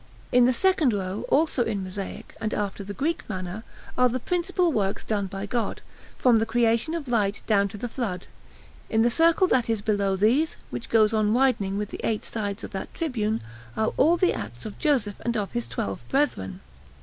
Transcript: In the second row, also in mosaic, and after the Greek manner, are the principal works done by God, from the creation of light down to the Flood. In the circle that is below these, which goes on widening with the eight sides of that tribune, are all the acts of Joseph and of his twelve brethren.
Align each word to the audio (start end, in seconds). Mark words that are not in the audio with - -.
In 0.31 0.45
the 0.47 0.51
second 0.51 0.93
row, 0.93 1.25
also 1.29 1.63
in 1.63 1.83
mosaic, 1.83 2.33
and 2.41 2.55
after 2.55 2.83
the 2.83 2.95
Greek 2.95 3.23
manner, 3.29 3.63
are 3.95 4.09
the 4.09 4.19
principal 4.19 4.71
works 4.71 5.03
done 5.03 5.27
by 5.27 5.45
God, 5.45 5.83
from 6.17 6.37
the 6.37 6.45
creation 6.47 6.95
of 6.95 7.07
light 7.07 7.43
down 7.45 7.67
to 7.67 7.77
the 7.77 7.87
Flood. 7.87 8.25
In 8.89 9.03
the 9.03 9.11
circle 9.11 9.45
that 9.49 9.69
is 9.69 9.81
below 9.83 10.15
these, 10.15 10.57
which 10.71 10.89
goes 10.89 11.13
on 11.13 11.35
widening 11.35 11.77
with 11.77 11.89
the 11.89 12.01
eight 12.03 12.23
sides 12.23 12.63
of 12.63 12.71
that 12.71 12.91
tribune, 12.95 13.43
are 13.77 13.93
all 13.95 14.17
the 14.17 14.33
acts 14.33 14.65
of 14.65 14.79
Joseph 14.79 15.19
and 15.19 15.37
of 15.37 15.51
his 15.51 15.67
twelve 15.67 16.03
brethren. 16.09 16.61